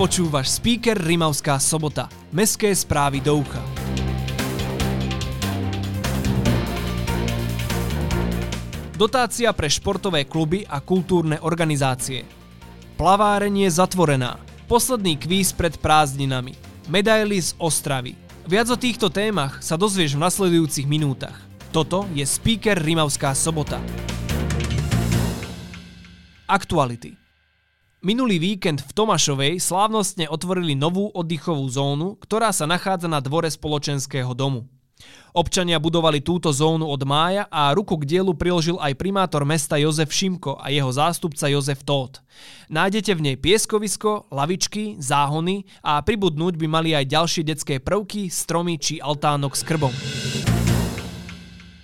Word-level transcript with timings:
Počúvaš 0.00 0.56
speaker 0.56 0.96
Rimavská 0.96 1.60
sobota. 1.60 2.08
Mestské 2.32 2.72
správy 2.72 3.20
do 3.20 3.36
ucha. 3.36 3.60
Dotácia 8.96 9.52
pre 9.52 9.68
športové 9.68 10.24
kluby 10.24 10.64
a 10.64 10.80
kultúrne 10.80 11.36
organizácie. 11.44 12.24
Plavárenie 12.96 13.68
zatvorená. 13.68 14.40
Posledný 14.64 15.20
kvíz 15.20 15.52
pred 15.52 15.76
prázdninami. 15.76 16.56
Medaily 16.88 17.36
z 17.36 17.52
Ostravy. 17.60 18.16
Viac 18.48 18.72
o 18.72 18.80
týchto 18.80 19.12
témach 19.12 19.60
sa 19.60 19.76
dozvieš 19.76 20.16
v 20.16 20.24
nasledujúcich 20.24 20.88
minútach. 20.88 21.36
Toto 21.76 22.08
je 22.16 22.24
speaker 22.24 22.80
Rimavská 22.80 23.36
sobota. 23.36 23.76
Aktuality. 26.48 27.19
Minulý 28.00 28.40
víkend 28.40 28.80
v 28.80 28.96
Tomašovej 28.96 29.60
slávnostne 29.60 30.24
otvorili 30.24 30.72
novú 30.72 31.12
oddychovú 31.12 31.68
zónu, 31.68 32.16
ktorá 32.16 32.48
sa 32.48 32.64
nachádza 32.64 33.12
na 33.12 33.20
dvore 33.20 33.52
spoločenského 33.52 34.32
domu. 34.32 34.64
Občania 35.36 35.76
budovali 35.76 36.24
túto 36.24 36.48
zónu 36.48 36.88
od 36.88 37.04
mája 37.04 37.44
a 37.52 37.76
ruku 37.76 38.00
k 38.00 38.08
dielu 38.16 38.32
priložil 38.32 38.80
aj 38.80 38.96
primátor 38.96 39.44
mesta 39.44 39.76
Jozef 39.76 40.16
Šimko 40.16 40.56
a 40.56 40.72
jeho 40.72 40.88
zástupca 40.88 41.44
Jozef 41.52 41.84
Tóth. 41.84 42.24
Nájdete 42.72 43.12
v 43.12 43.20
nej 43.20 43.36
pieskovisko, 43.36 44.32
lavičky, 44.32 44.96
záhony 44.96 45.68
a 45.84 46.00
pribudnúť 46.00 46.56
by 46.56 46.66
mali 46.72 46.96
aj 46.96 47.04
ďalšie 47.04 47.42
detské 47.44 47.84
prvky, 47.84 48.32
stromy 48.32 48.80
či 48.80 48.96
altánok 48.96 49.52
s 49.52 49.60
krbom. 49.60 49.92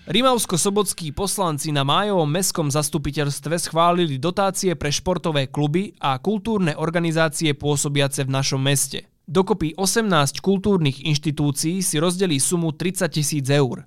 Rimavsko-sobotskí 0.06 1.10
poslanci 1.10 1.74
na 1.74 1.82
májovom 1.82 2.30
mestskom 2.30 2.70
zastupiteľstve 2.70 3.58
schválili 3.58 4.22
dotácie 4.22 4.78
pre 4.78 4.86
športové 4.94 5.50
kluby 5.50 5.98
a 5.98 6.14
kultúrne 6.22 6.78
organizácie 6.78 7.58
pôsobiace 7.58 8.22
v 8.22 8.30
našom 8.30 8.62
meste. 8.62 9.10
Dokopy 9.26 9.74
18 9.74 10.38
kultúrnych 10.38 11.02
inštitúcií 11.02 11.82
si 11.82 11.98
rozdelí 11.98 12.38
sumu 12.38 12.70
30 12.70 13.10
tisíc 13.10 13.50
eur. 13.50 13.82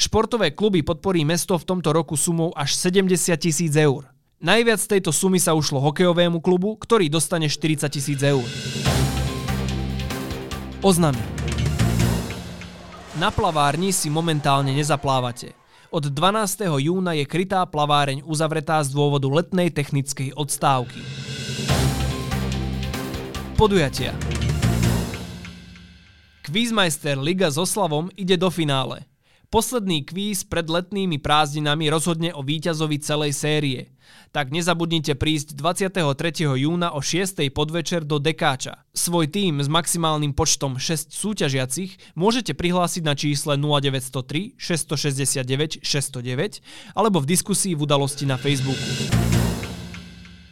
Športové 0.00 0.56
kluby 0.56 0.80
podporí 0.80 1.28
mesto 1.28 1.60
v 1.60 1.68
tomto 1.68 1.92
roku 1.92 2.16
sumou 2.16 2.56
až 2.56 2.72
70 2.80 3.36
tisíc 3.36 3.76
eur. 3.76 4.08
Najviac 4.40 4.80
tejto 4.80 5.12
sumy 5.12 5.36
sa 5.36 5.52
ušlo 5.52 5.76
hokejovému 5.84 6.40
klubu, 6.40 6.80
ktorý 6.80 7.12
dostane 7.12 7.52
40 7.52 7.84
tisíc 7.92 8.24
eur. 8.24 8.48
Oznamy. 10.80 11.20
Na 13.20 13.28
plavárni 13.28 13.92
si 13.92 14.08
momentálne 14.08 14.72
nezaplávate. 14.72 15.59
Od 15.90 16.06
12. 16.06 16.70
júna 16.86 17.18
je 17.18 17.26
krytá 17.26 17.66
plaváreň 17.66 18.22
uzavretá 18.22 18.78
z 18.86 18.94
dôvodu 18.94 19.26
letnej 19.26 19.74
technickej 19.74 20.30
odstávky. 20.38 21.02
Podujatia 23.58 24.14
Quizmeister 26.46 27.18
Liga 27.18 27.50
s 27.50 27.58
Oslavom 27.58 28.06
ide 28.14 28.38
do 28.38 28.54
finále. 28.54 29.09
Posledný 29.50 30.06
kvíz 30.06 30.46
pred 30.46 30.62
letnými 30.70 31.18
prázdninami 31.18 31.90
rozhodne 31.90 32.30
o 32.30 32.38
víťazovi 32.38 33.02
celej 33.02 33.34
série. 33.34 33.90
Tak 34.30 34.54
nezabudnite 34.54 35.18
prísť 35.18 35.58
23. 35.58 36.46
júna 36.54 36.94
o 36.94 37.02
6. 37.02 37.50
podvečer 37.50 38.06
do 38.06 38.22
Dekáča. 38.22 38.86
Svoj 38.94 39.26
tým 39.26 39.58
s 39.58 39.66
maximálnym 39.66 40.38
počtom 40.38 40.78
6 40.78 41.10
súťažiacich 41.10 41.98
môžete 42.14 42.54
prihlásiť 42.54 43.02
na 43.02 43.18
čísle 43.18 43.58
0903 43.58 44.54
669 44.54 45.82
609 45.82 46.62
alebo 46.94 47.18
v 47.18 47.26
diskusii 47.26 47.74
v 47.74 47.90
udalosti 47.90 48.30
na 48.30 48.38
Facebooku. 48.38 49.49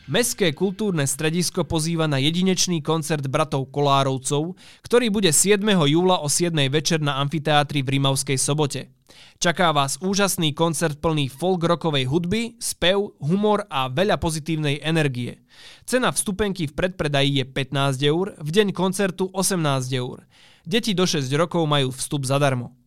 Mestské 0.08 0.56
kultúrne 0.56 1.04
stredisko 1.04 1.68
pozýva 1.68 2.08
na 2.08 2.16
jedinečný 2.16 2.80
koncert 2.80 3.28
bratov 3.28 3.68
Kolárovcov, 3.68 4.56
ktorý 4.80 5.12
bude 5.12 5.28
7. 5.28 5.60
júla 5.60 6.24
o 6.24 6.32
7. 6.32 6.48
večer 6.72 7.04
na 7.04 7.20
amfiteátri 7.20 7.84
v 7.84 8.00
Rimavskej 8.00 8.40
sobote. 8.40 8.88
Čaká 9.36 9.68
vás 9.68 10.00
úžasný 10.00 10.56
koncert 10.56 10.96
plný 11.04 11.28
folk-rockovej 11.28 12.08
hudby, 12.08 12.56
spev, 12.56 13.20
humor 13.20 13.68
a 13.68 13.92
veľa 13.92 14.16
pozitívnej 14.16 14.80
energie. 14.80 15.44
Cena 15.84 16.08
vstupenky 16.08 16.64
v 16.64 16.72
predpredaji 16.72 17.44
je 17.44 17.44
15 17.44 18.00
eur, 18.08 18.32
v 18.40 18.48
deň 18.48 18.72
koncertu 18.72 19.28
18 19.36 19.60
eur. 19.92 20.24
Deti 20.64 20.96
do 20.96 21.04
6 21.04 21.28
rokov 21.36 21.68
majú 21.68 21.92
vstup 21.92 22.24
zadarmo. 22.24 22.77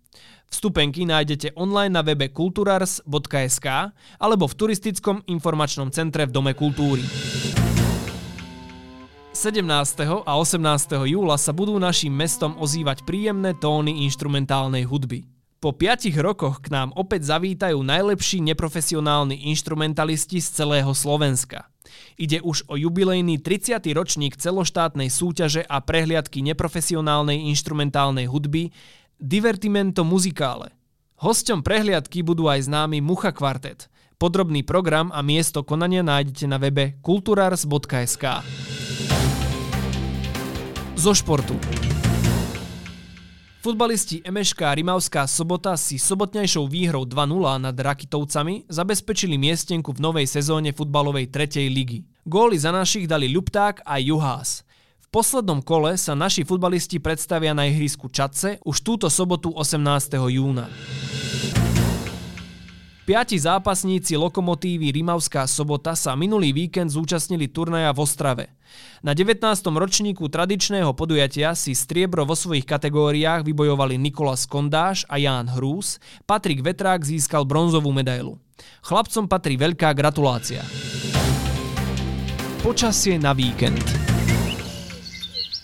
Vstupenky 0.52 1.08
nájdete 1.08 1.56
online 1.56 1.96
na 1.96 2.04
webe 2.04 2.28
kulturars.sk 2.28 3.68
alebo 4.20 4.46
v 4.52 4.54
turistickom 4.60 5.24
informačnom 5.32 5.88
centre 5.96 6.28
v 6.28 6.32
Dome 6.36 6.52
kultúry. 6.52 7.08
17. 9.32 9.64
a 10.28 10.34
18. 10.36 10.60
júla 11.08 11.40
sa 11.40 11.56
budú 11.56 11.80
našim 11.80 12.12
mestom 12.12 12.60
ozývať 12.60 13.08
príjemné 13.08 13.56
tóny 13.56 14.04
inštrumentálnej 14.04 14.84
hudby. 14.84 15.24
Po 15.64 15.72
5 15.72 16.12
rokoch 16.20 16.60
k 16.60 16.68
nám 16.68 16.92
opäť 17.00 17.32
zavítajú 17.32 17.80
najlepší 17.80 18.44
neprofesionálni 18.52 19.48
inštrumentalisti 19.56 20.44
z 20.44 20.48
celého 20.52 20.92
Slovenska. 20.92 21.72
Ide 22.20 22.44
už 22.44 22.68
o 22.68 22.76
jubilejný 22.76 23.40
30. 23.40 23.80
ročník 23.96 24.36
celoštátnej 24.36 25.08
súťaže 25.08 25.64
a 25.64 25.80
prehliadky 25.80 26.44
neprofesionálnej 26.44 27.48
inštrumentálnej 27.56 28.28
hudby 28.28 28.74
Divertimento 29.22 30.02
Musicale. 30.02 30.74
Hosťom 31.22 31.62
prehliadky 31.62 32.26
budú 32.26 32.50
aj 32.50 32.66
známy 32.66 33.06
Mucha 33.06 33.30
Kvartet. 33.30 33.86
Podrobný 34.18 34.66
program 34.66 35.14
a 35.14 35.22
miesto 35.22 35.62
konania 35.62 36.02
nájdete 36.02 36.50
na 36.50 36.58
webe 36.58 36.98
kulturars.sk. 37.06 38.26
Zo 40.98 41.14
športu. 41.14 41.54
Futbalisti 43.62 44.26
Emeška 44.26 44.74
Rimavská 44.74 45.30
sobota 45.30 45.78
si 45.78 46.02
sobotnejšou 46.02 46.66
výhrou 46.66 47.06
2-0 47.06 47.62
nad 47.62 47.78
Rakitovcami 47.78 48.66
zabezpečili 48.74 49.38
miestenku 49.38 49.94
v 49.94 50.02
novej 50.02 50.26
sezóne 50.26 50.74
futbalovej 50.74 51.30
3. 51.30 51.70
ligy. 51.70 52.10
Góly 52.26 52.58
za 52.58 52.74
našich 52.74 53.06
dali 53.06 53.30
Ľupták 53.30 53.86
a 53.86 54.02
Juhás 54.02 54.66
poslednom 55.12 55.60
kole 55.60 56.00
sa 56.00 56.16
naši 56.16 56.48
futbalisti 56.48 57.04
predstavia 57.04 57.52
na 57.52 57.68
ihrisku 57.68 58.08
Čadce 58.08 58.64
už 58.64 58.80
túto 58.80 59.12
sobotu 59.12 59.52
18. 59.52 60.16
júna. 60.32 60.72
Piati 63.04 63.36
zápasníci 63.36 64.16
Lokomotívy 64.16 64.96
Rimavská 64.96 65.44
sobota 65.44 66.00
sa 66.00 66.16
minulý 66.16 66.56
víkend 66.56 66.96
zúčastnili 66.96 67.52
turnaja 67.52 67.92
v 67.92 68.00
Ostrave. 68.00 68.46
Na 69.04 69.12
19. 69.12 69.44
ročníku 69.68 70.32
tradičného 70.32 70.96
podujatia 70.96 71.52
si 71.60 71.76
striebro 71.76 72.24
vo 72.24 72.38
svojich 72.38 72.64
kategóriách 72.64 73.44
vybojovali 73.44 74.00
Nikolas 74.00 74.48
Kondáš 74.48 75.04
a 75.12 75.20
Ján 75.20 75.52
Hrús, 75.52 76.00
Patrik 76.24 76.64
Vetrák 76.64 77.04
získal 77.04 77.44
bronzovú 77.44 77.92
medailu. 77.92 78.40
Chlapcom 78.80 79.28
patrí 79.28 79.60
veľká 79.60 79.92
gratulácia. 79.92 80.64
Počasie 82.64 83.20
na 83.20 83.36
víkend. 83.36 84.11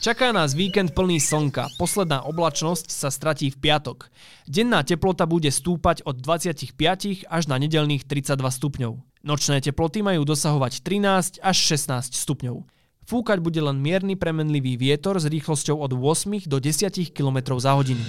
Čaká 0.07 0.31
nás 0.31 0.55
víkend 0.55 0.95
plný 0.95 1.19
slnka. 1.19 1.67
Posledná 1.75 2.23
oblačnosť 2.23 2.87
sa 2.87 3.11
stratí 3.11 3.51
v 3.51 3.59
piatok. 3.59 4.07
Denná 4.47 4.79
teplota 4.79 5.27
bude 5.27 5.51
stúpať 5.51 5.99
od 6.07 6.23
25 6.23 7.27
až 7.27 7.43
na 7.51 7.59
nedelných 7.59 8.07
32 8.07 8.39
stupňov. 8.39 9.03
Nočné 9.27 9.59
teploty 9.59 9.99
majú 10.07 10.23
dosahovať 10.23 10.79
13 10.79 11.43
až 11.43 11.57
16 11.59 12.15
stupňov. 12.23 12.63
Fúkať 13.03 13.43
bude 13.43 13.59
len 13.59 13.83
mierny 13.83 14.15
premenlivý 14.15 14.79
vietor 14.79 15.19
s 15.19 15.27
rýchlosťou 15.27 15.75
od 15.75 15.91
8 15.91 16.47
do 16.47 16.55
10 16.55 17.11
km 17.11 17.59
za 17.59 17.75
hodinu. 17.75 17.99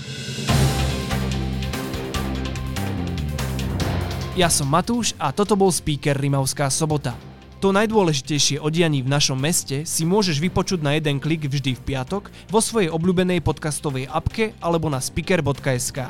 Ja 4.39 4.47
som 4.47 4.71
Matúš 4.71 5.19
a 5.19 5.35
toto 5.35 5.59
bol 5.59 5.75
speaker 5.75 6.15
Rimavská 6.15 6.71
sobota. 6.71 7.19
To 7.59 7.75
najdôležitejšie 7.75 8.63
o 8.63 8.71
dianí 8.71 9.03
v 9.03 9.11
našom 9.11 9.35
meste 9.35 9.83
si 9.83 10.07
môžeš 10.07 10.39
vypočuť 10.39 10.79
na 10.79 10.95
jeden 10.95 11.19
klik 11.19 11.43
vždy 11.43 11.75
v 11.75 11.83
piatok 11.83 12.31
vo 12.47 12.63
svojej 12.63 12.87
obľúbenej 12.87 13.43
podcastovej 13.43 14.07
apke 14.07 14.55
alebo 14.63 14.87
na 14.87 15.03
speaker.sk. 15.03 16.07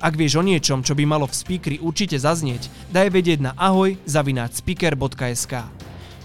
Ak 0.00 0.16
vieš 0.16 0.40
o 0.40 0.42
niečom, 0.42 0.80
čo 0.80 0.96
by 0.96 1.04
malo 1.04 1.28
v 1.28 1.36
speakeri 1.36 1.76
určite 1.84 2.16
zaznieť, 2.16 2.72
daj 2.88 3.12
vedieť 3.12 3.44
na 3.44 3.52
ahoj 3.60 4.00
zavináč 4.08 4.64
speaker.sk. 4.64 5.68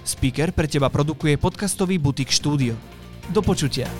Speaker 0.07 0.55
pre 0.55 0.71
teba 0.71 0.87
produkuje 0.87 1.35
podcastový 1.35 1.99
butik 1.99 2.31
štúdio. 2.31 2.79
Do 3.35 3.43
počutia. 3.43 3.91